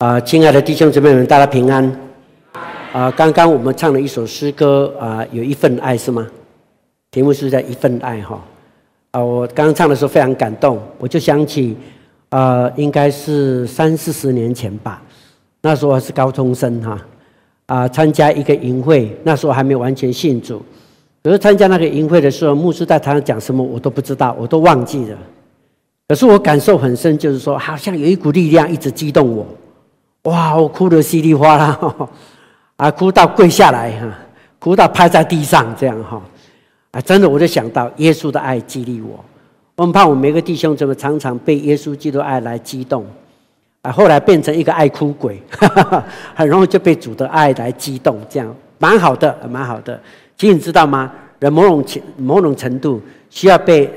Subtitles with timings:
[0.00, 1.84] 啊、亲爱的弟兄姊妹们，大家平安。
[2.92, 6.24] 啊、刚刚我们唱了一首诗歌，啊、有一份爱是吗？
[7.10, 8.40] 题目是叫一份爱哈。
[9.10, 11.76] 啊、我刚刚唱的时候非常感动，我就想起，
[12.28, 15.02] 呃，应该是三四十年前吧，
[15.62, 17.06] 那时候还是高中生哈，
[17.66, 20.62] 啊、参加一个营会，那时候还没有完全信主，
[21.24, 25.18] 可是参加那个营会的时候，牧师在台上讲什么我都不知道，我都忘记了。
[26.06, 29.44] 可是我感受很深，就是说，好像有一股力量一直激动我。
[30.28, 30.56] 哇！
[30.56, 31.78] 我哭得稀里哗啦，
[32.76, 34.06] 啊，哭到跪下来哈，
[34.58, 36.20] 哭到趴在地上这样哈，
[36.92, 39.24] 啊，真的我就想到耶稣的爱激励我。
[39.76, 43.06] 我们怕我们每个弟兄怎么常常被耶稣基督爱来激动，
[43.82, 46.04] 啊，后来变成一个爱哭鬼，哈 哈
[46.34, 50.00] 很容易就被主的爱来激动，这样蛮好的，蛮好的。
[50.36, 51.12] 其实你知道吗？
[51.38, 53.88] 人某种情某种程度需要被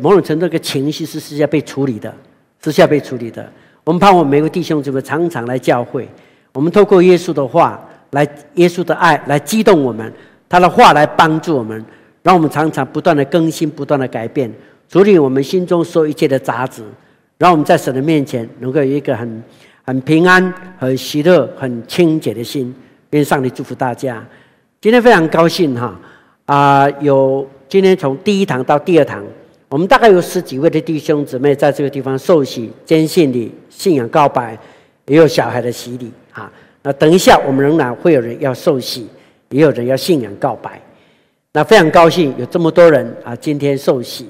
[0.00, 2.14] 某种程度的情绪是需要被处理的，
[2.62, 3.44] 是需要被处理的。
[3.84, 6.08] 我们盼望每位弟兄姊妹常常来教会，
[6.54, 7.78] 我们透过耶稣的话
[8.12, 10.10] 来，耶稣的爱来激动我们，
[10.48, 11.84] 他的话来帮助我们，
[12.22, 14.50] 让我们常常不断的更新，不断的改变，
[14.88, 16.82] 处理我们心中所有一切的杂质，
[17.36, 19.42] 让我们在神的面前能够有一个很
[19.84, 22.74] 很平安、很喜乐、很清洁的心。
[23.10, 24.24] 愿上帝祝福大家。
[24.80, 25.94] 今天非常高兴哈
[26.46, 29.22] 啊，有今天从第一堂到第二堂。
[29.74, 34.56] 我们大概有十几位的弟兄姊妹在这个地方受洗、坚信的信仰告白，
[35.06, 36.48] 也有小孩的洗礼啊。
[36.84, 39.08] 那等一下，我们仍然会有人要受洗，
[39.48, 40.80] 也有人要信仰告白。
[41.52, 44.28] 那非常高兴有这么多人啊，今天受洗。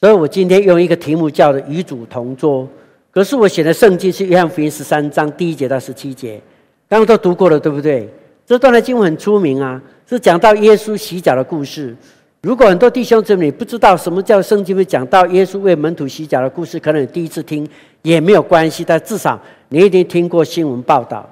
[0.00, 2.68] 所以我今天用一个题目叫做“与主同桌”。
[3.12, 6.40] 可是我写的圣经是约翰福音十三章第一节到十七节，
[6.88, 8.08] 刚刚都读过了，对不对？
[8.44, 11.96] 这段的经文很出名啊，是讲到耶稣洗脚的故事。
[12.42, 17.66] 如果很多弟兄姊妹不知道什么叫圣经，会讲到耶稣为门徒洗脚的故事，可能你第一次听
[18.02, 21.24] 也没有关系，但至少你一定听过新闻报道。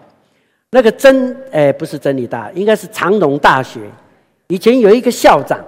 [0.70, 3.80] 那个真，哎，不是真理大，应该是长荣大学，
[4.46, 5.58] 以前有一个校长，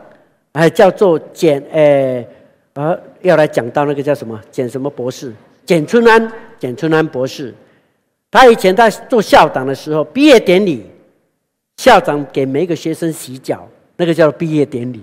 [0.52, 2.24] 哎，叫做简，哎，
[2.74, 5.32] 呃，要来讲到那个叫什么简什么博士，
[5.66, 7.52] 简春安，简春安博士。
[8.30, 10.86] 他以前在做校长的时候，毕业典礼，
[11.78, 15.02] 校长给每一个学生洗脚，那个叫毕业典礼。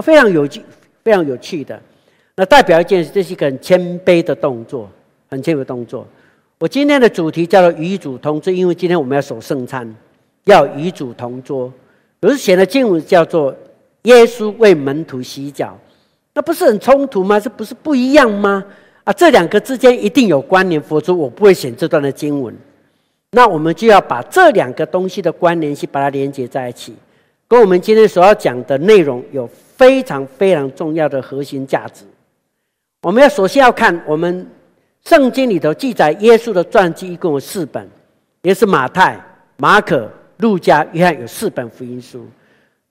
[0.00, 0.62] 非常有趣，
[1.02, 1.80] 非常有趣的。
[2.36, 4.88] 那代表一件事，这是一个很谦卑的动作，
[5.28, 6.06] 很谦卑的动作。
[6.60, 9.92] 我今天的主题叫做与主同桌，因为今天我们要守圣餐，
[10.44, 11.72] 要与主同桌。
[12.20, 13.54] 有时写的经文叫做
[14.02, 15.76] 耶稣为门徒洗脚，
[16.32, 17.40] 那不是很冲突吗？
[17.40, 18.64] 这不是不一样吗？
[19.02, 22.54] 啊，这两个之间一定有关联，否则我不会选这段的经文。
[23.32, 26.94] 那我们就要把这两个东西的关联性把它连接在一起，
[27.48, 29.48] 跟我们今天所要讲的内容有。
[29.78, 32.04] 非常非常重要的核心价值，
[33.02, 34.44] 我们要首先要看我们
[35.04, 37.88] 圣经里头记载耶稣的传记，一共有四本，
[38.42, 39.18] 也是马太、
[39.56, 42.26] 马可、路加、约翰，有四本福音书。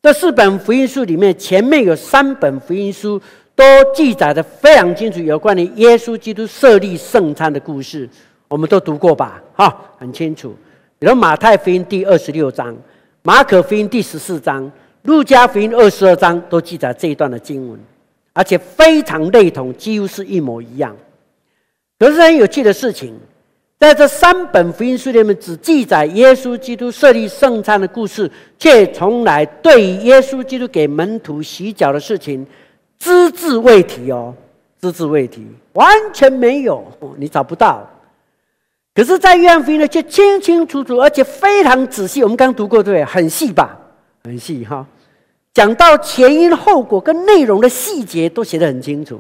[0.02, 3.22] 这四本福音书里面，前面有三本福音书
[3.54, 8.08] 都记载的非常清楚，有关于耶稣基督设立圣餐的故事，
[8.48, 9.44] 我们都读过吧？
[9.54, 10.56] 哈，很清楚。
[10.98, 12.74] 比如马太福音第二十六章，
[13.24, 14.72] 马可福音第十四章。
[15.08, 17.80] 路加福音二十二章都记载这一段的经文，
[18.34, 20.94] 而且非常类同，几乎是一模一样。
[21.98, 23.18] 可是很有趣的事情，
[23.80, 28.30] 在这三本福音书里面，只记载耶稣基督设立圣餐的故事，
[28.60, 32.46] 却从来对耶稣基督给门徒洗脚的事情
[33.00, 34.34] 只字未提哦，
[34.82, 36.86] 只字未提，完全没有，
[37.16, 37.90] 你找不到。
[38.94, 42.22] 可是，在约翰福音呢，却清清楚楚，而且非常仔细。
[42.24, 43.80] 我们刚读过，对，很细吧？
[44.26, 44.86] 很细哈。
[45.58, 49.20] 讲到前因后果跟内容的细节都写得很清楚，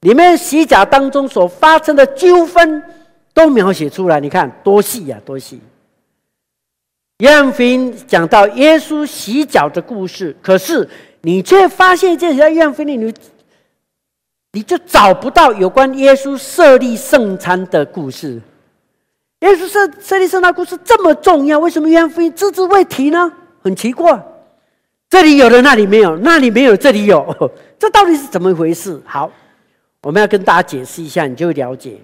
[0.00, 2.82] 里面洗脚当中所发生的纠纷
[3.34, 5.60] 都描写出来，你看多细呀，多细！
[7.18, 10.88] 约翰福音讲到耶稣洗脚的故事，可是
[11.20, 13.14] 你却发现这些约翰福音里，你
[14.54, 18.40] 你就找不到有关耶稣设立圣餐的故事。
[19.40, 23.30] 耶稣设设立圣餐故事这么重要，为什么约翰福音只字未提呢？
[23.62, 24.18] 很奇怪。
[25.10, 27.50] 这里有的，那里没有；那里没有，这里有。
[27.78, 29.00] 这到底是怎么一回事？
[29.06, 29.30] 好，
[30.02, 31.96] 我们要跟大家解释一下，你就了解。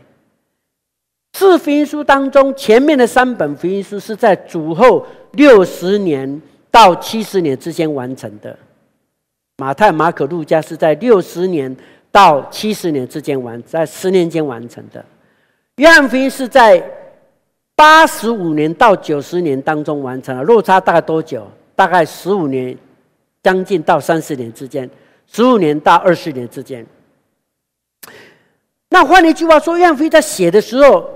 [1.34, 6.40] 四福音书当中，前面的三本福音书是在主后六十年
[6.70, 8.56] 到七十年之间完成的。
[9.58, 11.76] 马太、马可、路加是在六十年
[12.10, 15.04] 到七十年之间完，在十年间完成的。
[15.76, 16.82] 约翰福音是在
[17.74, 21.46] 八十五年到九十年当中完成了，落差大概多久？
[21.76, 22.74] 大概十五年。
[23.44, 24.88] 将近到三十年之间，
[25.30, 26.84] 十五年到二十年之间。
[28.88, 31.08] 那换一句话说，约翰福音在写的时候，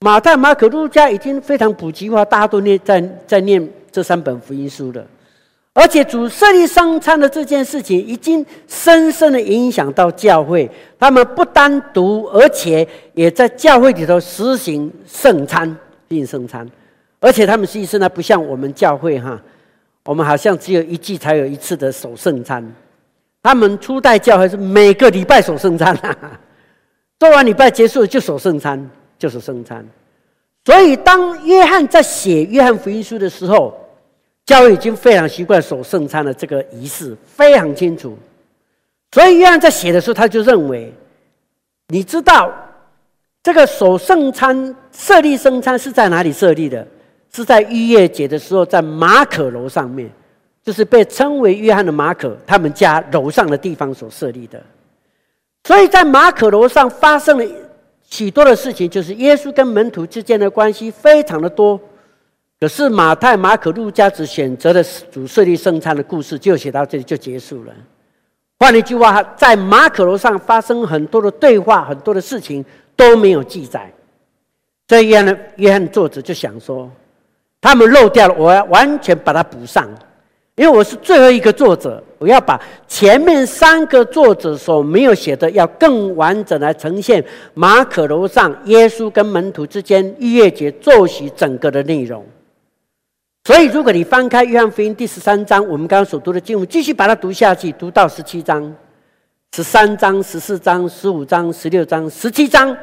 [0.00, 5.06] 马太、马可、路加已经非常普及化，大家都念在在念这三本福音书了。
[5.72, 10.68] 而且主设立圣餐的这件事情，已经深深的影响到教会。
[10.98, 15.68] 他们不单独，而且也在教会里头实行圣餐，
[16.08, 16.66] 实行圣餐。
[17.20, 19.38] 而且他们实际上呢，不像我们教会哈，
[20.06, 22.64] 我们好像只有一季才有一次的守圣餐。
[23.42, 26.40] 他们初代教会是每个礼拜守圣餐啊，
[27.20, 29.86] 做完礼拜结束就守圣餐，就守圣餐。
[30.64, 33.78] 所以当约翰在写约翰福音书的时候，
[34.44, 38.16] 教会已经非常习惯守圣餐的这个仪式，非常清楚。
[39.12, 40.92] 所以约翰在写的时候，他就认为，
[41.88, 42.52] 你知道
[43.44, 46.86] 这个守圣餐、设立圣餐是在哪里设立的？
[47.36, 50.10] 是在逾越节的时候，在马可楼上面，
[50.64, 54.62] 就是被称为约翰的马可他们家楼上的地方所设立的。
[55.64, 57.44] 所以在马可楼上发生了
[58.08, 61.78] 许多的事情，就是耶稣跟门徒之间的关系非常的多。
[62.58, 67.74] 可是马太、马可、路加只选择了主设立圣餐的故事，就写到这里就结束了。
[68.58, 72.64] 换一句话，在马可楼上发生很多的对话，很多的事情
[72.96, 73.92] 都没有记载。
[74.88, 76.90] 所以约翰约翰作者就想说，
[77.60, 79.88] 他们漏掉了，我要完全把它补上，
[80.54, 87.24] 因为我是最后一个作者，我要把前面三个作者所没有写的，要更完整来呈现
[87.54, 92.24] 马可楼上耶稣跟门徒之间逾越节作息整个的内容。
[93.44, 98.74] 所以，如果你翻开《约翰福音》第十三章，我们刚刚所读的经文，继续把它读下去，读到十七章、
[99.54, 102.76] 十三章、十四章、十五章、十六章、十七章，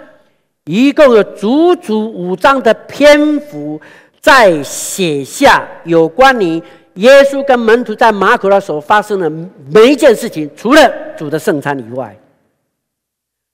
[0.64, 3.82] 一共有足足五章的篇幅，
[4.24, 6.60] 在写下有关于
[6.96, 9.30] 耶稣跟门徒在马可那所发生的
[9.70, 12.18] 每一件事情，除了主的圣餐以外。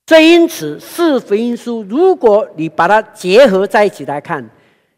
[0.05, 4.47] 所以，因此四福音书，如果你把它结合在一起来看，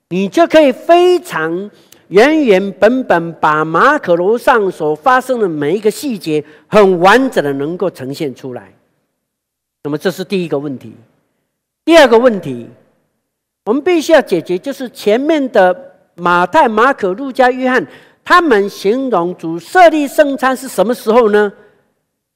[0.10, 1.72] 你就可以非常。
[2.10, 8.74] 原原本本把马可楼上所发生的每一个细节，很完整的能够呈现出来。
[9.84, 10.94] 那么这是第一个问题。
[11.86, 12.68] 第二个问题，
[13.66, 17.86] 我们必须要解决，就是前面的马太、马可、路加、约翰，
[18.24, 21.52] 他们形容主设立圣餐是什么时候呢？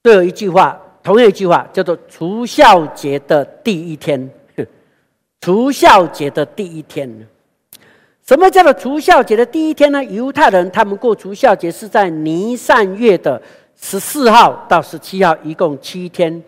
[0.03, 4.29] 都有一句话，同样一句话，叫做除酵节的第一天。
[5.41, 7.27] 除酵节的第一天。
[8.27, 10.03] 什么叫做除酵节的第一天呢？
[10.03, 13.41] 犹太人他们过除酵节是在尼善月的
[13.75, 16.43] 十四号到十七号，一共七天，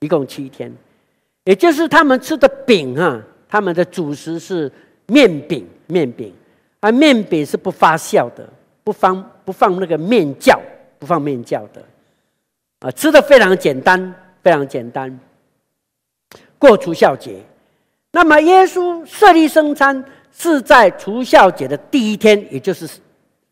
[0.00, 0.70] 一共七天，
[1.44, 3.22] 也就是他们吃的饼啊，
[3.54, 4.68] 他们的主食是
[5.06, 6.34] 面饼，面饼，
[6.80, 8.44] 而面饼是不发酵的，
[8.82, 10.58] 不放不放那个面酵，
[10.98, 11.80] 不放面酵的，
[12.80, 14.12] 啊，吃的非常简单，
[14.42, 15.16] 非常简单，
[16.58, 17.36] 过除孝节。
[18.10, 20.04] 那么耶稣设立圣餐。
[20.36, 22.88] 是在除孝节的第一天，也就是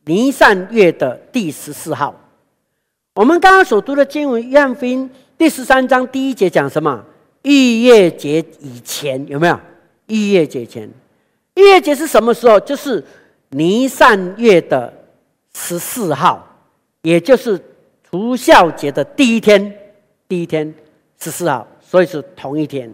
[0.07, 2.13] 尼散月的第十四号。
[3.15, 5.09] 我们刚刚所读的经文《约翰福音》
[5.39, 7.05] 第十三章第一节讲什么？
[7.43, 9.57] 逾越节以前有没有？
[10.13, 10.87] 逾越节前，
[11.55, 12.61] 逾越节是什么时候？
[12.61, 13.03] 就是
[13.49, 14.93] 尼散月的
[15.55, 16.47] 十四号，
[17.01, 17.59] 也就是
[18.11, 19.79] 除酵节的第一天。
[20.29, 20.75] 第一天
[21.19, 22.93] 十四号，所以是同一天。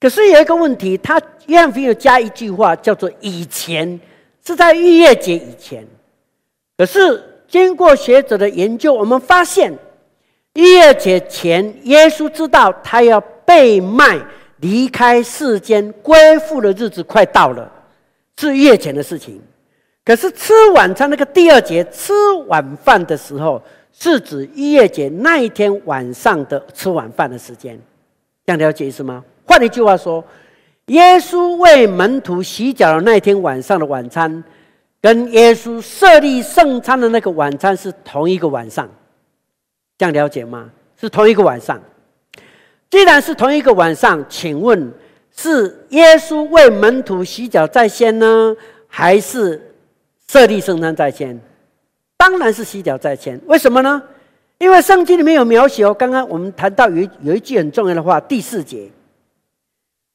[0.00, 4.00] 可是有一个问题，他约翰福音有加一句话，叫做“以前”，
[4.44, 5.86] 是在逾越节以前。
[6.76, 9.72] 可是经过学者的研究，我们发现
[10.54, 14.20] 逾越节前，耶稣知道他要被卖、
[14.64, 17.70] 离开世间、归父的日子快到了，
[18.38, 19.38] 是月前的事情。
[20.02, 22.14] 可是吃晚餐那个第二节吃
[22.46, 27.78] 晚饭的时候，是指一月节那一天晚上的吃晚饭的时间，
[28.46, 29.22] 这样了解意思吗？
[29.44, 30.24] 换一句话说，
[30.86, 34.42] 耶稣为门徒洗脚的那天晚上的晚餐，
[35.02, 38.88] 跟耶稣设立圣餐的那个晚餐是同一个晚上，
[39.98, 40.70] 这样了解吗？
[40.98, 41.78] 是同一个晚上。
[42.90, 44.92] 既然是同一个晚上，请问
[45.36, 49.74] 是耶稣为门徒洗脚在先呢，还是
[50.28, 51.40] 设立圣餐在先？
[52.16, 53.40] 当然是洗脚在先。
[53.46, 54.02] 为什么呢？
[54.58, 55.92] 因为圣经里面有描写哦。
[55.92, 58.88] 刚刚我们谈到有有一句很重要的话，第四节。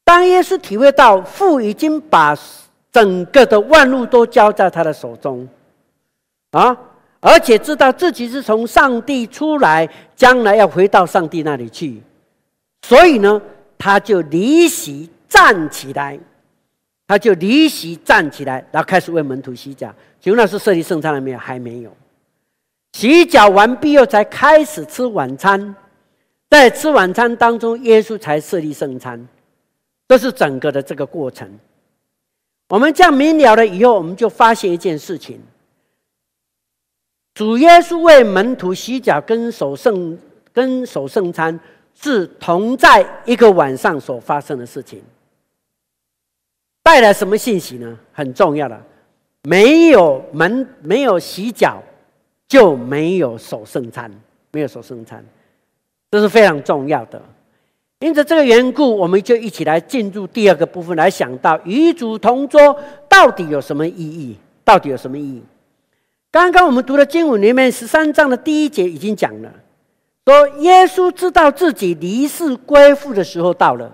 [0.05, 2.35] 当耶稣体会到父已经把
[2.91, 5.47] 整个的万物都交在他的手中，
[6.51, 6.75] 啊，
[7.19, 12.01] 而且知道自己是从上帝出来，将来要回到上帝那里去，
[12.81, 13.41] 所以呢，
[13.77, 16.19] 他就离席站起来，
[17.07, 19.93] 他就离席站起来，然后开始为门徒洗脚。
[20.21, 21.37] 请问那是设立圣餐了没有？
[21.37, 21.95] 还没有。
[22.93, 25.75] 洗脚完毕后，才开始吃晚餐。
[26.49, 29.27] 在吃晚餐当中，耶稣才设立圣餐。
[30.07, 31.47] 这是整个的这个过程。
[32.69, 35.39] 我们这样明了了以后，我们就发现一件事情：
[37.35, 40.17] 主耶稣为门徒洗脚跟守圣
[40.51, 41.59] 跟守圣餐，
[42.01, 45.01] 是同在一个晚上所发生的事情。
[46.81, 47.97] 带来什么信息呢？
[48.13, 48.81] 很重要的，
[49.43, 51.83] 没有门，没有洗脚，
[52.47, 54.09] 就没有守圣餐，
[54.51, 55.23] 没有守圣餐，
[56.09, 57.21] 这是非常重要的。
[57.99, 62.75] 因此，这个缘故，我们就一起来进入第二个部分，来想到与主同桌
[63.09, 64.37] 到底有什么意义？
[64.63, 65.43] 到底有什么意义？
[66.31, 69.53] 刚刚我们读的经文里面十三章的第一节已经讲了，
[70.29, 73.91] 说耶稣知道自己离世归父的时候到了。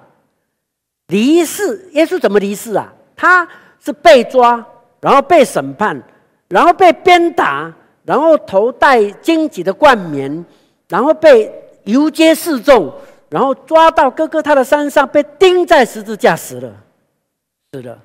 [1.07, 2.91] 离世，耶稣怎么离世啊？
[3.15, 3.47] 他
[3.79, 4.65] 是被抓，
[4.99, 6.01] 然后被审判，
[6.49, 7.73] 然后被鞭打，
[8.03, 10.43] 然后头戴荆棘的冠冕，
[10.89, 11.49] 然后被
[11.85, 12.91] 游街示众，
[13.29, 16.73] 然后抓到哥哥他的山上，被钉在十字架死了，
[17.71, 17.97] 死了。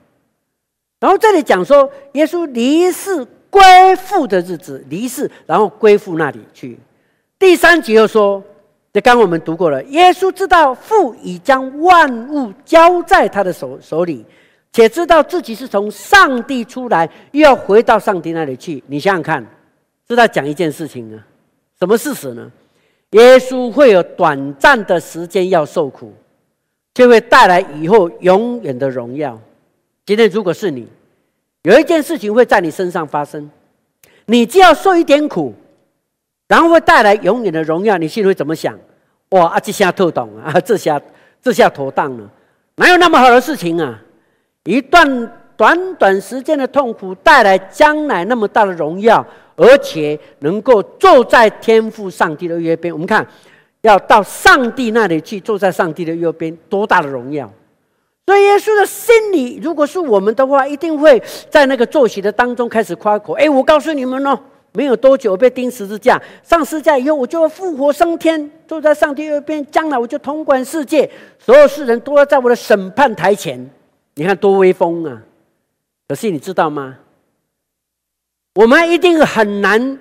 [1.00, 6.78] 然后这里讲说，耶稣离世归父的日子，离世然后归父那里去。
[7.40, 8.40] 第三节又说。
[8.92, 14.26] 这刚我们读过了，耶稣知道父已将万物交在他的手手里，
[14.72, 18.82] 且知道自己是从上帝出来，又要回到上帝那里去。
[18.88, 19.46] 你想想看，
[20.08, 21.22] 知道讲一件事情呢？
[21.78, 22.50] 什么事实呢？
[23.10, 26.12] 耶稣会有短暂的时间要受苦，
[26.92, 29.40] 就会带来以后永远的荣耀。
[30.04, 30.88] 今天如果是你，
[31.62, 33.48] 有一件事情会在你身上发生，
[34.26, 35.54] 你就要受一点苦。
[36.50, 38.76] 然后会带来永远的荣耀，你心里会怎么想？
[39.28, 39.46] 哇！
[39.46, 41.00] 啊，这下透懂 啊，这下
[41.40, 42.28] 这下妥当了，
[42.74, 43.96] 哪有那么好的事情啊？
[44.64, 52.92] 一段短短时间的痛苦，带来将来那么大的荣耀，而且能够坐在天父上帝的右边。
[52.92, 53.24] 我们看，
[53.82, 57.48] 要到上帝那里去，坐在上帝的右边，多大的荣耀！
[58.26, 64.36] 所以耶稣的心里，如果是我们的话，一定会在那个坐席的当中开始夸口：哎，我告诉你们哦。
[64.72, 69.64] 没有多久被钉十字架，上十字架以后，我就会复活升天，坐在上帝右边。
[69.70, 73.68] 将来我就统管世界，所有世人都要在我的审判台前。
[74.14, 75.22] 你看多威风啊！
[76.06, 76.98] 可是你知道吗？
[78.54, 79.98] 我们一定很难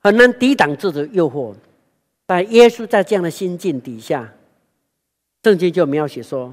[0.00, 1.54] 很难抵挡这种诱惑。
[2.26, 4.32] 但耶稣在这样的心境底下，
[5.42, 6.52] 圣经就描写说：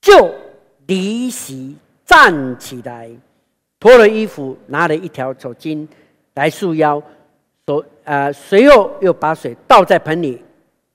[0.00, 0.30] 就
[0.86, 3.10] 离席站起来，
[3.78, 5.86] 脱了衣服，拿了一条手巾。
[6.36, 7.02] 来束腰，
[7.66, 10.44] 手呃，随后又把水倒在盆里，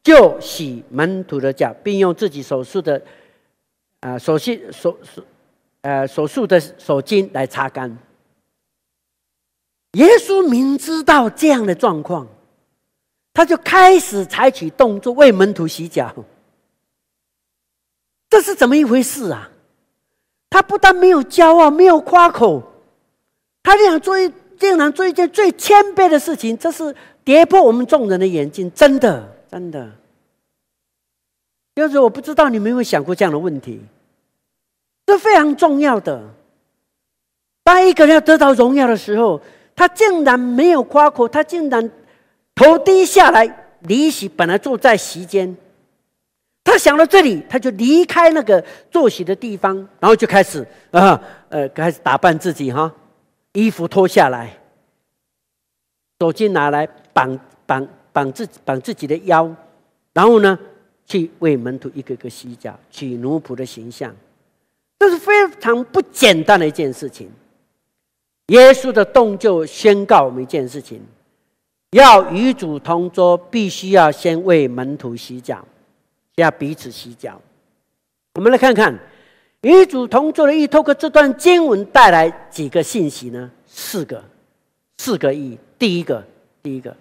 [0.03, 3.01] 就洗门徒的脚，并用自己所束的
[4.01, 5.23] 啊手巾手手
[5.81, 7.97] 呃所束的手巾来擦干。
[9.93, 12.27] 耶稣明知道这样的状况，
[13.33, 16.13] 他就开始采取动作为门徒洗脚。
[18.29, 19.49] 这是怎么一回事啊？
[20.51, 22.61] 他不但没有骄傲，没有夸口，
[23.63, 24.31] 他这样做一。
[24.61, 29.89] 竟然做一件最谦卑的事情，这是跌破我们众人的眼睛，真的，真的。
[31.73, 33.81] 就是我不知道你们有没有想过这样的问题，
[35.07, 36.21] 这非常重要的。
[37.63, 39.41] 当一个人要得到荣耀的时候，
[39.75, 41.89] 他竟然没有夸口，他竟然
[42.53, 45.57] 头低下来离席，本来坐在席间，
[46.63, 52.91] 他想到这里，他就离开那个坐席的地方，然后就开始啊，呃，开始打扮自己哈。
[53.53, 54.57] 衣服脱下来，
[56.19, 59.53] 手巾拿来绑绑绑自绑自己的腰，
[60.13, 60.57] 然后呢，
[61.05, 64.15] 去为门徒一个个洗脚，取奴仆的形象，
[64.99, 67.29] 这是非常不简单的一件事情。
[68.47, 71.01] 耶稣的动就宣告我们一件事情：
[71.91, 75.67] 要与主同桌，必须要先为门徒洗脚，
[76.35, 77.41] 要彼此洗脚。
[78.35, 78.97] 我们来看看。
[79.61, 83.49] 与主同坐的意，透过这段经文带来几个信息呢？
[83.67, 84.23] 四个，
[84.97, 85.57] 四个意义。
[85.77, 86.23] 第一个，
[86.63, 86.95] 第一个，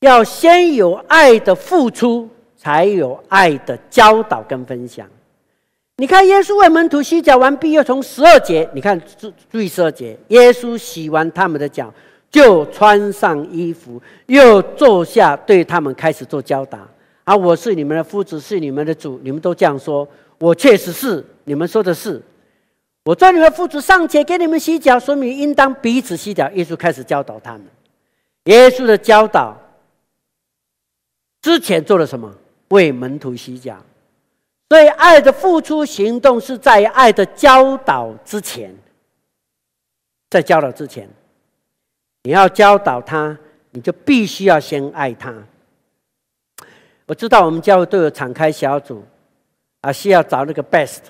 [0.00, 5.06] 要先有爱的付出，才有爱的教导跟分享。
[5.96, 11.92] 你看，耶稣为门徒洗脚完毕，又从十二节，你看注注意十二节，耶稣洗完他们的脚，
[12.30, 16.78] 就穿上衣服，又坐下，对他们开始做教导。
[17.24, 20.08] 啊，我是你们的夫子，是你们的主，你们都这样说。
[20.42, 22.20] 我确实是，你们说的是。
[23.04, 26.50] 我做你们父子，尚且给你们洗脚，说明应当彼此洗脚。
[26.50, 27.62] 耶稣开始教导他们。
[28.46, 29.56] 耶稣的教导
[31.42, 32.34] 之前做了什么？
[32.70, 33.80] 为门徒洗脚。
[34.68, 38.74] 所以，爱的付出行动是在爱的教导之前。
[40.28, 41.08] 在教导之前，
[42.24, 43.38] 你要教导他，
[43.70, 45.32] 你就必须要先爱他。
[47.06, 49.04] 我知道我们教会都有敞开小组。
[49.82, 51.00] 啊，需要找那个 best，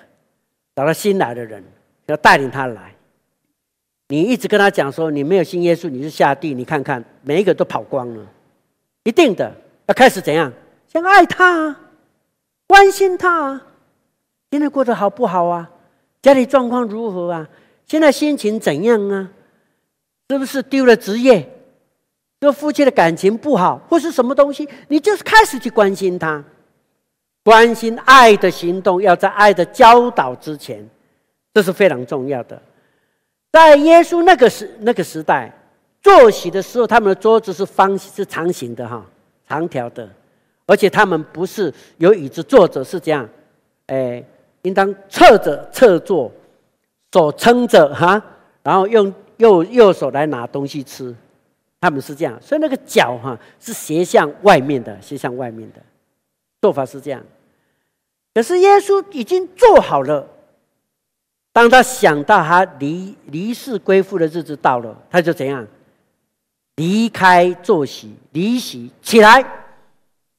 [0.75, 1.63] 找到新来的人，
[2.07, 2.93] 要带领他来。
[4.09, 8.27] 你一直跟他讲说你没有信耶稣，你是下地，你看看每一个都跑光了，
[9.05, 9.55] 一定的
[9.87, 10.53] 要开始怎样？
[10.89, 11.81] 先爱他啊，
[12.67, 13.67] 关心他啊，
[14.51, 15.71] 今天过得好不好啊？
[16.21, 17.49] 家里状况如何啊？
[17.87, 19.31] 现在心情怎样啊？
[20.29, 21.49] 是不是丢了职业？
[22.41, 24.69] 跟夫妻的感情不好，或是什么东西？
[24.89, 26.43] 你就是开始去关心他，
[27.43, 30.89] 关心爱的行动要在爱的教导之前，
[31.53, 32.61] 这是非常重要的。
[33.51, 35.53] 在耶稣那个时那个时代，
[36.01, 39.05] 坐席的时候，他们的桌子是方是长形的哈，
[39.49, 40.09] 长条的，
[40.67, 43.29] 而且他们不是有椅子坐着，是这样，
[43.87, 44.25] 哎。
[44.65, 46.31] 应当侧着侧坐，
[47.13, 48.25] 手撑着哈，
[48.63, 51.13] 然后用右右手来拿东西吃，
[51.81, 55.83] 他们是这样，所以那个脚哈是斜向外面的，斜向外面的
[56.63, 57.23] 做法是这样。
[58.33, 60.27] 可是耶稣已经做好了，
[61.53, 65.67] 当他想到他离离世归父的日子到了，他就怎样
[66.77, 69.43] 离开坐席，离席起来，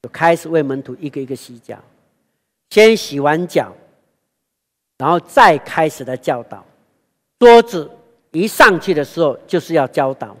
[0.02, 1.78] 就开始为门徒一个一个洗脚，
[2.70, 3.72] 先洗完脚。
[4.96, 6.64] 然后再开始的教导，
[7.38, 7.90] 桌子
[8.30, 10.36] 一上去的时候就是要教导。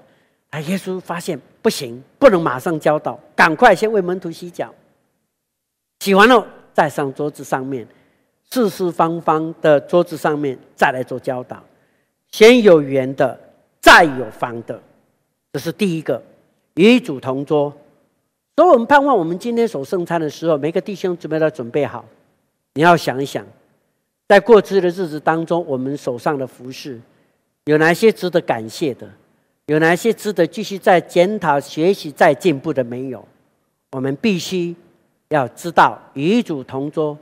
[0.50, 4.72] 啊，耶稣发现不行，不能马上教导，赶快先为门徒洗脚，
[6.04, 7.88] 洗完了再上桌子上面，
[8.50, 11.64] 四四方方的桌子上面再来做教导。
[12.30, 13.40] 先有圆的，
[13.80, 14.78] 再有方的，
[15.50, 16.22] 这是第一个，
[16.74, 17.74] 与主同桌。
[18.54, 22.04] 所以我们盼望我们今天所圣餐的时候，每个弟兄姊妹都准备好，
[22.74, 23.42] 你要想一想。
[24.28, 27.00] 在过去的日子当中，我们手上的服事，
[27.64, 29.08] 有哪些值得感谢的？
[29.68, 33.26] 有哪些值得继续再检讨、学习、再进步的没有？
[33.92, 34.76] 我们必须
[35.34, 37.18] 要知道，与主同桌，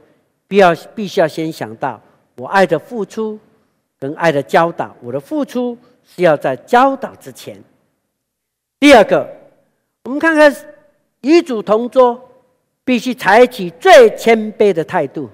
[0.46, 2.00] 必要必须要先想到
[2.36, 3.38] 我爱的付出
[3.98, 4.94] 跟爱的教导。
[5.00, 7.56] 我的付出是要在教导之前。
[8.78, 9.26] 第二个，
[10.04, 10.54] 我们看看
[11.22, 12.20] 与主同桌，
[12.84, 15.30] 必须采取最谦卑的态度。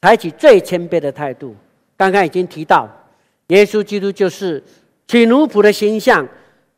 [0.00, 1.54] 采取最谦卑的态度。
[1.96, 2.88] 刚刚已经提到，
[3.48, 4.60] 耶稣基督就是
[5.06, 6.26] 取奴仆的形象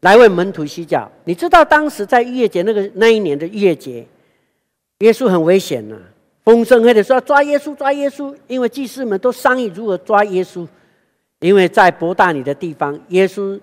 [0.00, 1.10] 来为门徒洗脚。
[1.24, 4.04] 你知道当时在逾越节那个那一年的逾越节，
[4.98, 5.96] 耶稣很危险呐、
[6.44, 10.66] 风声黑的说要抓耶稣，抓耶稣，因为祭司们都商议如何抓耶稣。
[11.40, 13.60] 因为在伯大尼的地方，耶稣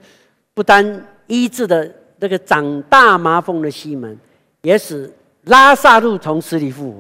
[0.54, 4.16] 不单医治的那个长大麻风的西门，
[4.62, 5.12] 也使
[5.46, 6.92] 拉撒路从死里复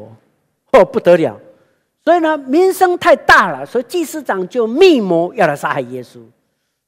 [0.72, 1.40] 活，哦，不得了。
[2.04, 6.20] 所以呢，名声太大了，所以祭司长就密谋要来杀害耶稣。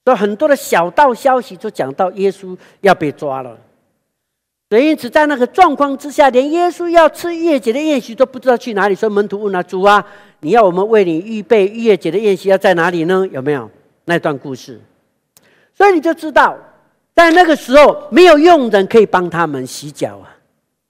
[0.03, 3.55] 所以很多的小道消息就讲到耶稣要被抓了。
[4.73, 8.95] 所以因此，在那个状况之下，连耶稣要吃逾越节的宴席都不知道去哪里。
[8.95, 10.03] 所以门徒问他：“主啊，
[10.39, 13.23] 你要我们为你预备逾越节的宴席要在哪里呢？
[13.31, 13.69] 有没有
[14.05, 14.81] 那段故事？”
[15.77, 16.57] 所以你就知道，
[17.13, 20.33] 在那个时候没有佣人可以帮他们洗脚啊。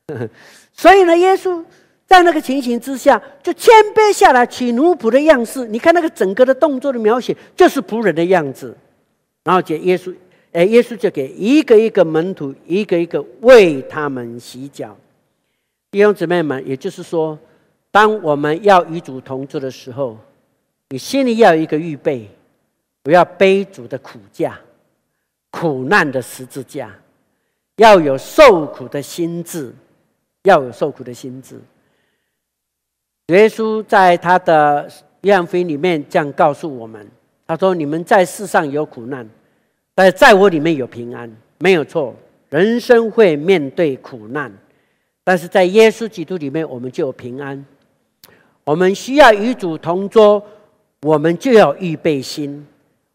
[0.72, 1.62] 所以呢，耶稣。
[2.06, 5.66] 在那个情形之下，就谦卑下来，取奴仆的样式。
[5.68, 8.78] 你看那个整个的动作的描写，就是仆人的样子。
[9.44, 10.14] 然后接耶稣，
[10.54, 14.96] 哎，耶稣就给一个一个门徒，一个一个为他们洗脚。
[15.92, 17.38] 弟兄姊妹们，也就是说，
[17.92, 20.18] 当我们要与主同住的时候，
[20.90, 22.30] 你心里要有一个预备，
[23.02, 24.60] 不要背主的苦架、
[25.50, 26.96] 苦难的十字架，
[27.78, 29.74] 要有受苦的心志，
[30.44, 31.60] 要有受苦的心志。
[33.28, 34.88] 耶稣在他的
[35.22, 37.08] 约翰福音里面这样告诉我们
[37.48, 39.28] ：“他说，你们在世上有苦难，
[39.96, 42.16] 但在我里面有平安，没有错。
[42.50, 44.52] 人生会面对苦难，
[45.24, 47.66] 但是在耶稣基督里面，我们就有平安。
[48.64, 50.44] 我们需要与主同桌，
[51.02, 52.66] 我们就要预备心。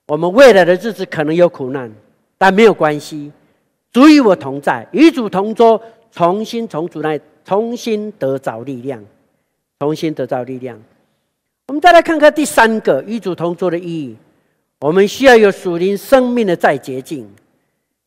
[0.06, 1.92] 我们未来的日子可能有苦难，
[2.36, 3.30] 但没有关系。
[3.92, 9.04] 主与我同在，与主同桌，重新从主那里重新得着力量。”
[9.80, 10.76] 重新得到力量。
[11.68, 14.16] 我们再来看看第三个与主同桌的意义。
[14.80, 17.28] 我们需要有属灵生命的再洁净。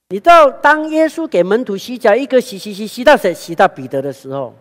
[0.09, 3.33] 你知道，当耶稣给门徒洗脚，一个洗洗洗洗到谁？
[3.33, 4.53] 洗到彼得的时候，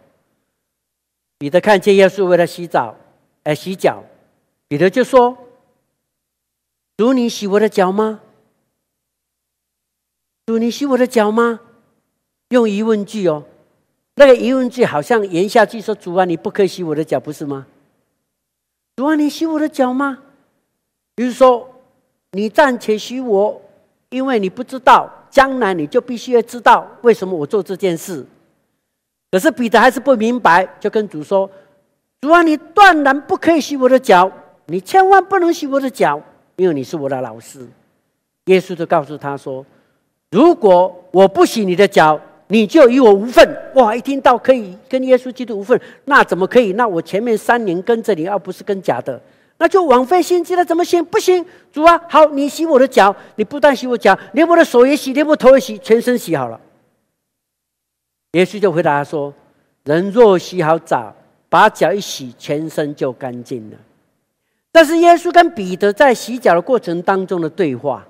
[1.38, 2.96] 彼得看见耶稣为他洗澡，
[3.44, 4.04] 哎，洗脚，
[4.68, 5.36] 彼得就说
[6.96, 8.20] ：“主，你洗我的脚吗？
[10.46, 11.60] 主，你洗我的脚吗？”
[12.50, 13.44] 用疑问句哦。
[14.16, 17.66] 那个疑问句好像言下句说：“主啊，你不可以洗我的脚，不是吗？”
[18.96, 20.18] 主啊，你洗我的脚吗？
[21.14, 21.69] 比如说，
[22.32, 23.60] 你暂且洗我，
[24.08, 28.24] 因为你不知道，将来你就必须要知道为什么我做这件事。
[29.30, 31.48] 可是彼得还是不明白，就跟主说
[32.20, 34.30] ：“主啊，你断然不可以洗我的脚，
[34.66, 36.20] 你千万不能洗我的脚，
[36.56, 37.66] 因为你是我的老师。
[38.46, 39.64] 耶稣就告诉他说
[40.30, 43.94] ：“如果我不洗你的脚，你就与我无份。”哇！
[43.94, 46.72] 一听到可以跟耶稣基督无份，那怎么可以？
[46.72, 49.20] 那我前面三年跟着你，而不是跟假的，
[49.60, 50.64] 那就枉费心机了。
[50.64, 51.04] 怎么行？
[51.04, 51.44] 不行！
[51.70, 56.58] 主啊，好，你洗我的脚，你不但洗我脚，连我的手也洗，连我头也洗，全身洗好了。
[58.32, 59.34] 耶稣就回答说
[59.84, 61.14] ：“人若洗好澡，
[61.50, 63.76] 把脚一洗，全身就干净了。”
[64.72, 68.06] 但是耶稣跟彼得在洗脚的过程当中的对话。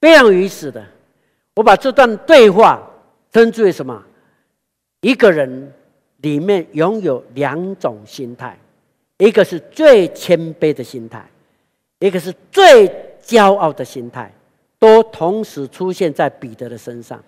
[0.00, 0.82] 非常有意思的，
[1.54, 2.80] 我把这段对话
[3.30, 4.02] 称之为什么？
[5.00, 5.72] 一个人
[6.22, 8.58] 里面拥有两种心态，
[9.18, 11.24] 一个是最谦卑的心态，
[12.00, 12.88] 一个是最
[13.24, 14.30] 骄傲的心态，
[14.78, 17.22] 都同时出现在彼得的身上。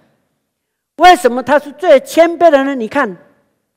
[0.96, 2.74] 为什么他是最谦卑的呢？
[2.74, 3.16] 你看，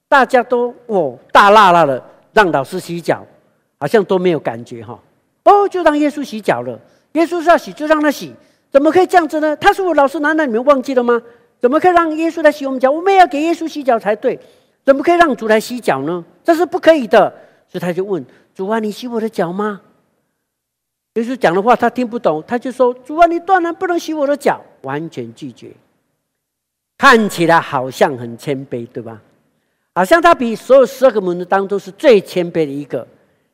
[0.10, 3.26] 大家都哦大辣辣的让老师洗脚，
[3.80, 5.00] 好像都没有感觉哈。
[5.43, 6.80] 哦，就让耶稣洗脚了。
[7.13, 8.34] 耶稣是要洗，就让他洗。
[8.71, 9.56] 怎么可以这样子呢？
[9.58, 11.21] 他是我老师，难道你们忘记了吗？
[11.60, 12.89] 怎么可以让耶稣来洗我们脚？
[12.91, 14.39] 我们也要给耶稣洗脚才对。
[14.84, 16.24] 怎么可以让主来洗脚呢？
[16.43, 17.32] 这是不可以的。
[17.71, 19.79] 所以他就问主啊：“你洗我的脚吗？”
[21.15, 25.71] 耶稣讲的话他听不懂，他就说：“主啊，你断然不能洗我的脚。”完全拒绝。
[26.97, 29.21] 看起来好像很谦卑，对吧？
[29.95, 33.07] 好像他比所有十二个门徒当中是最谦卑的一个，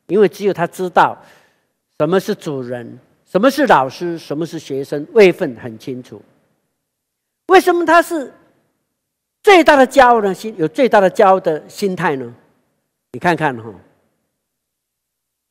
[0.06, 1.16] 因为只有他知道
[1.98, 2.98] 什么是主人。
[3.24, 4.16] 什么是老师？
[4.16, 5.06] 什么是学生？
[5.12, 6.20] 位分很清楚。
[7.48, 8.32] 为什么他是
[9.42, 10.54] 最大的骄傲的心？
[10.56, 12.34] 有最大的骄傲的心态呢？
[13.12, 13.70] 你看看哈，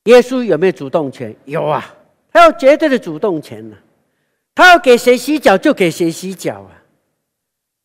[0.07, 1.35] 耶稣有没有主动权？
[1.43, 1.93] 有啊，
[2.31, 3.75] 他有绝对的主动权呢。
[4.55, 6.71] 他要给谁洗脚就给谁洗脚啊。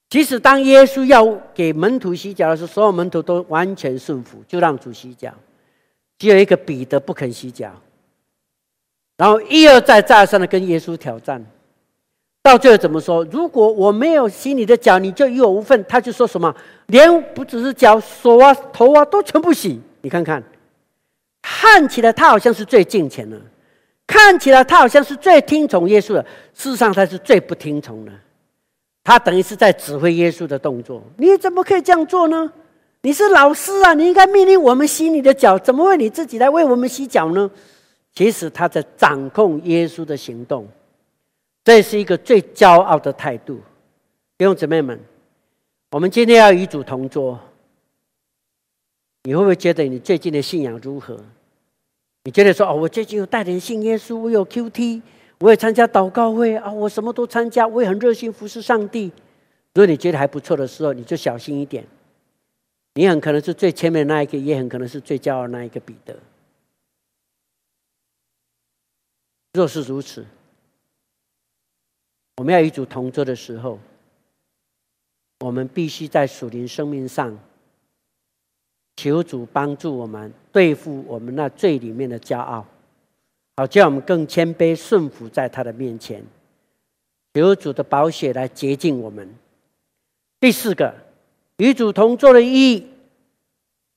[0.08, 5.34] 即使当耶稣要给门徒洗脚的时候，所有门徒都完全顺服，就让主洗脚。
[6.16, 7.72] 只有一个彼得不肯洗脚。
[9.16, 11.44] 然后一而再、再而三的跟耶稣挑战，
[12.42, 13.24] 到最后怎么说？
[13.24, 15.84] 如果我没有洗你的脚，你就与我无份。
[15.88, 16.54] 他就说什么？
[16.86, 19.80] 连不只是脚、手啊、头啊，都全部洗。
[20.02, 20.42] 你看看，
[21.42, 23.38] 看起来他好像是最敬虔的，
[24.06, 26.22] 看起来他好像是最听从耶稣的，
[26.54, 28.12] 事实上他是最不听从的。
[29.04, 31.02] 他等于是在指挥耶稣的动作。
[31.16, 32.52] 你怎么可以这样做呢？
[33.02, 37.50] 你是老师啊，你应该命令我们洗你的脚，怎么会你自己来为我们洗脚呢？
[38.14, 40.68] 其实他在掌控耶稣的行动，
[41.64, 43.58] 这是一个最骄傲的态度。
[44.38, 45.00] 弟兄姊妹们，
[45.90, 47.36] 我们今天要与主同桌，
[49.24, 51.18] 你会不会觉得你最近的信仰如何？
[52.24, 55.02] 你觉得说哦，我最近有带点信耶稣，我有 QT，
[55.40, 59.06] 我也参加祷告会啊，我什么都参加，我也很热心服侍上帝。
[59.74, 61.86] 如果你觉得还不错的时候，你就小心一点，
[62.94, 66.16] 你很可能是最前面那一个，也很可能是最骄傲那一个彼得。
[69.52, 70.24] 若是如此，
[72.36, 73.78] 我们要与主同桌的时候，
[75.40, 77.36] 我们必须在属灵生命上
[79.02, 82.64] 求主帮助我们对付我们那最里面的骄傲，
[83.56, 86.22] 好叫我们更谦卑顺服在他的面前，
[87.34, 89.28] 求主的宝血来洁净我们。
[90.38, 90.94] 第四个，
[91.56, 92.86] 与主同坐的意义，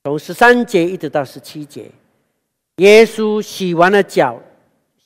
[0.03, 1.91] 从十三节一直到十七节，
[2.77, 4.41] 耶稣洗完了脚。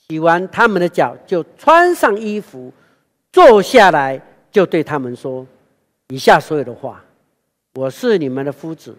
[0.08, 2.72] 洗完他们的脚，就穿上衣服，
[3.34, 5.46] 坐下来，就对他们说
[6.08, 7.04] ：“以下所有的话，
[7.76, 8.96] 我是你们的夫子，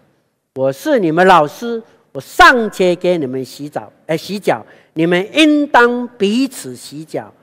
[0.55, 7.33] 我是你们老师，我尚且给你们洗澡，哎，洗脚，你们应当彼此洗脚。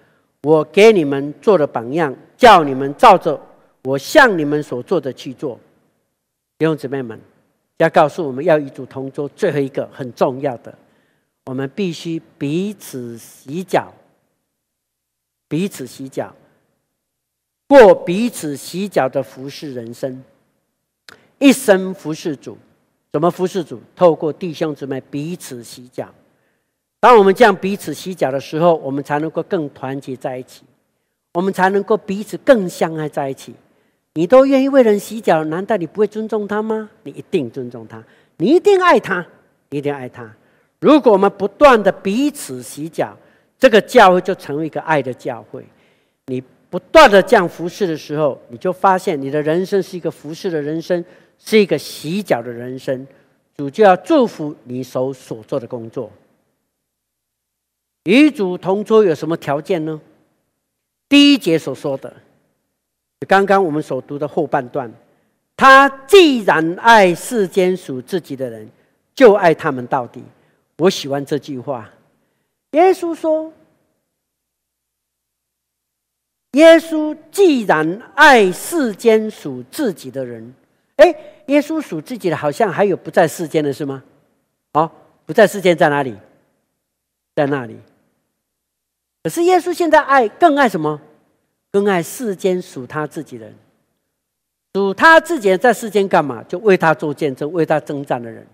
[0.42, 3.40] 我给你们做的榜样，叫你们照着
[3.82, 5.58] 我向你们所做的去做。”
[6.58, 7.18] 弟兄姊妹们，
[7.78, 10.76] 要告诉我们要与主同桌，最后一个很重要的。
[11.46, 13.92] 我们必须彼此洗脚，
[15.48, 16.34] 彼此洗脚，
[17.66, 20.22] 过彼此洗脚的服侍人生，
[21.38, 22.58] 一生服侍主。
[23.10, 23.80] 怎么服侍主？
[23.96, 26.08] 透过弟兄姊妹彼此洗脚。
[27.00, 30.64] 当我们这样彼此洗脚的时候，我们才能够更团结在一起，
[31.34, 33.54] 我们才能够彼此更相爱在一起。
[34.14, 36.90] 你都愿意为人洗脚，难道你不会尊重他吗？
[37.04, 38.02] 你一定尊重他，
[38.38, 39.24] 你一定爱他，
[39.70, 40.28] 一定爱他。
[40.80, 43.16] 如果我们不断的彼此洗脚，
[43.58, 45.64] 这个教会就成为一个爱的教会。
[46.26, 51.04] 你不断的这样服侍的时候，你就发现你的人生是一个服侍的人生，
[51.38, 53.06] 是一个洗脚的人生。
[53.56, 56.12] 主就要祝福你手所做的工作。
[58.04, 60.00] 与主同桌有什么条件呢？
[61.08, 62.14] 第一节所说的，
[63.26, 64.92] 刚刚我们所读的后半段，
[65.56, 68.68] 他既然爱世间属自己的人。
[69.14, 70.22] 就爱他们到底。
[70.76, 71.90] 我喜欢这句话。
[72.70, 73.52] 耶稣说
[76.54, 80.54] ：“耶稣既然爱世间属自己的人，
[80.98, 81.14] 哎，
[81.46, 84.04] 耶稣属自己的，好像还有不在世间的是吗？
[84.74, 84.90] 哦，
[85.24, 86.14] 不在世间在哪里？
[87.34, 87.76] 在那里。
[89.22, 91.00] 可是耶稣现在爱，更爱什么？
[91.72, 93.54] 更爱世间属他自己的人。
[94.74, 96.42] 属他自己在世间干嘛？
[96.44, 98.46] 就为他做见证，为他征战的人。”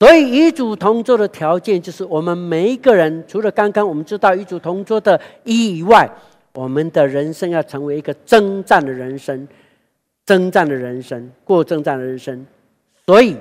[0.00, 6.10] 所以与主同桌的条件，就是我们每一个人，除了刚刚我们知道与主同桌的意义以外，
[6.52, 9.46] 我们的人生要成为一个征战的人生，
[10.26, 12.46] 征战的人生，过征战的人生。
[13.06, 13.36] 所以，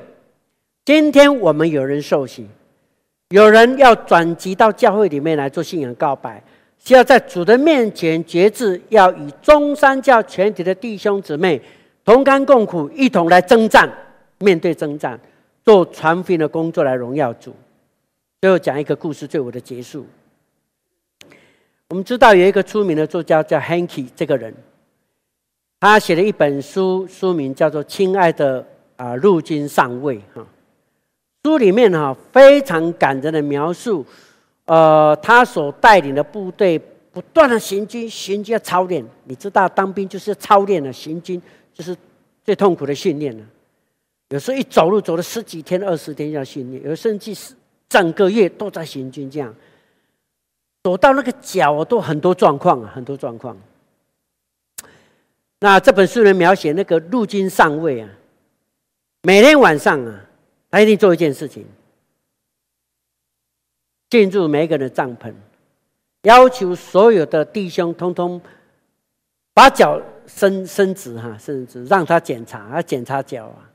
[0.86, 2.48] 今天我们有人受洗，
[3.30, 6.43] 有人要转籍到教会里面来做信仰告白，
[6.78, 11.62] 需要在主的面前决志，要与中山教全体的弟兄姊妹
[12.04, 13.89] 同甘共苦，一同来征战，
[14.39, 15.19] 面对征战。
[15.65, 17.56] 做传福音的工作来荣耀主。
[18.41, 20.06] 最后讲一个故事，最后的结束。
[21.88, 24.54] 我们知道有一个出名的作家叫 Hanky 这个人，
[25.84, 28.65] 他写了一本书，书名叫做《亲爱的
[28.96, 30.41] 啊陆军上尉》哈。
[31.43, 34.06] 书里面哈非常感人的描述，
[34.63, 36.80] 呃，他所带领的部队
[37.12, 39.06] 不断的行军，行军要操练。
[39.26, 41.41] 你知道当兵就是操练的，行军
[41.74, 41.93] 就是
[42.46, 43.43] 最痛苦的训练了。
[44.30, 47.54] 有时候一走路走了十几天、二十天要训练，有甚至是
[47.89, 49.54] 整个月都在行军，这样
[50.82, 53.58] 走到那个脚都很多状况，很多状况。
[55.63, 58.10] 那这本书呢描写那个陆军上尉啊，
[59.21, 60.26] 每天晚上啊，
[60.69, 61.65] 他一定做一件事情，
[64.10, 65.34] 进入每个人的帐篷，
[66.23, 68.41] 要求所有的弟兄通通
[69.54, 73.71] 把脚伸伸直哈，伸直让他检查，他检查脚啊。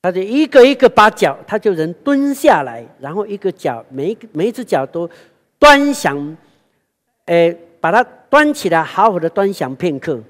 [0.00, 5.10] 他就一个一个把脚，他就人蹲下来，然后一个脚，每一个每一只脚都
[5.58, 6.36] 端详，
[7.24, 10.22] 诶，把它端起来，好好的端详片刻，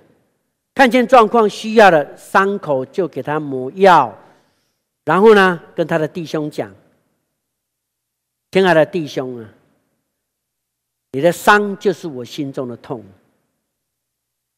[0.79, 4.17] 看见状况需要的伤口就给他抹药，
[5.05, 6.73] 然后呢，跟他的弟兄讲
[8.53, 9.51] ：“亲爱的弟兄啊，
[11.11, 13.05] 你的伤就是我心中的痛，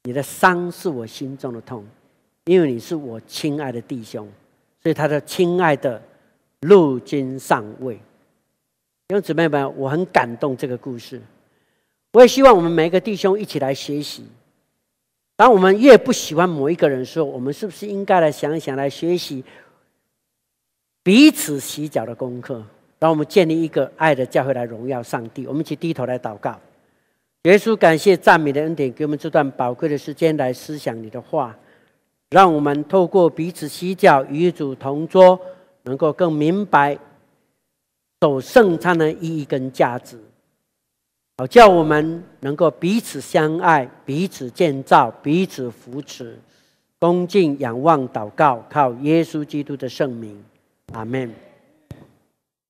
[0.02, 1.86] 你的伤是我心中的痛，
[2.44, 4.30] 因为你是我亲爱的弟兄。”
[4.82, 6.02] 所以，他的亲爱的
[6.60, 7.94] 陆军上尉，
[9.08, 11.18] 弟兄姊妹们，我很感动这个故事。
[12.12, 14.26] 我也希望我们每一个弟兄一起来学习。
[15.40, 19.42] 当我们越不喜欢某一个人的时候，我们是不是应该来想一想，来学习
[21.02, 22.62] 彼此洗脚的功课，
[22.98, 25.46] 让我们建立一个爱的教会来荣耀上帝。
[25.46, 26.60] 我们一起低头来祷告。
[27.44, 31.56] 耶稣，感谢赞美的恩典，给我们这段宝贵的时间来思想你的话。
[32.28, 35.40] 让我们透过彼此洗脚，与主同桌，
[35.84, 36.98] 能够更明白
[38.20, 40.18] 守圣餐的意义跟价值，
[41.40, 46.38] 好叫我们能够彼此相爱、彼此建造、彼此扶持，
[46.98, 50.38] 恭敬仰望祷告，靠耶稣基督的圣名，
[50.92, 51.32] 阿门。